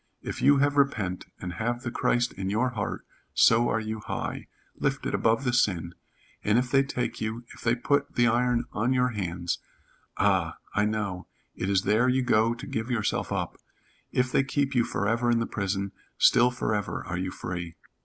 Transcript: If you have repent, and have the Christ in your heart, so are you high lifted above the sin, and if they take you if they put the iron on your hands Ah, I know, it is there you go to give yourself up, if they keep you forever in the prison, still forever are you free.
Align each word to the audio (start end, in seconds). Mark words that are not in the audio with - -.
If 0.23 0.41
you 0.41 0.57
have 0.57 0.77
repent, 0.77 1.25
and 1.39 1.53
have 1.61 1.83
the 1.83 1.91
Christ 1.91 2.33
in 2.33 2.49
your 2.49 2.69
heart, 2.69 3.05
so 3.35 3.69
are 3.69 3.79
you 3.79 3.99
high 3.99 4.47
lifted 4.73 5.13
above 5.13 5.43
the 5.43 5.53
sin, 5.53 5.93
and 6.43 6.57
if 6.57 6.71
they 6.71 6.81
take 6.81 7.21
you 7.21 7.45
if 7.53 7.61
they 7.61 7.75
put 7.75 8.15
the 8.15 8.25
iron 8.25 8.63
on 8.71 8.93
your 8.93 9.09
hands 9.09 9.59
Ah, 10.17 10.57
I 10.73 10.85
know, 10.85 11.27
it 11.53 11.69
is 11.69 11.83
there 11.83 12.09
you 12.09 12.23
go 12.23 12.55
to 12.55 12.65
give 12.65 12.89
yourself 12.89 13.31
up, 13.31 13.57
if 14.11 14.31
they 14.31 14.43
keep 14.43 14.73
you 14.73 14.85
forever 14.85 15.29
in 15.29 15.37
the 15.39 15.45
prison, 15.45 15.91
still 16.17 16.49
forever 16.49 17.05
are 17.05 17.19
you 17.19 17.29
free. 17.29 17.75